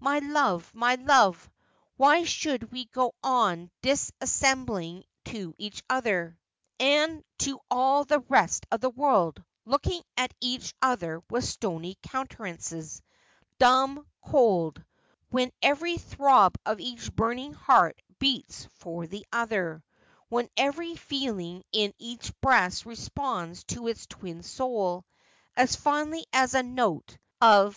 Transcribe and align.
My 0.00 0.18
love, 0.18 0.74
my 0.74 0.96
love, 0.96 1.48
why 1.96 2.24
should 2.24 2.72
we 2.72 2.86
go 2.86 3.14
on 3.22 3.70
dissembling 3.80 5.04
to 5.26 5.54
each 5.56 5.84
other, 5.88 6.36
and 6.80 7.22
to 7.38 7.60
all 7.70 8.02
the 8.02 8.18
rest 8.28 8.66
of 8.72 8.80
the 8.80 8.90
world, 8.90 9.40
looking 9.64 10.02
at 10.16 10.34
each 10.40 10.74
other 10.82 11.22
with 11.30 11.44
stony 11.44 11.96
countenances— 12.02 13.00
dumb— 13.60 14.04
cold, 14.28 14.84
when 15.30 15.52
every 15.62 15.96
throb 15.96 16.56
of 16.66 16.80
each 16.80 17.14
burning 17.14 17.52
heart 17.52 18.02
beats 18.18 18.64
for 18.80 19.06
the 19.06 19.24
other, 19.32 19.84
when 20.28 20.48
every 20.56 20.96
feeling 20.96 21.62
in 21.70 21.92
each 22.00 22.32
breast 22.40 22.84
responds 22.84 23.62
to 23.62 23.86
its 23.86 24.06
twin 24.08 24.42
soul, 24.42 25.04
as 25.56 25.76
finely 25.76 26.26
as 26.32 26.54
a 26.54 26.64
note 26.64 27.10
of 27.10 27.10
'/ 27.10 27.10
wolde 27.12 27.12
Live 27.12 27.12
in 27.12 27.12
Pees, 27.12 27.20
if 27.36 27.46
that 27.46 27.46
I 27.46 27.68
might.'' 27.70 27.76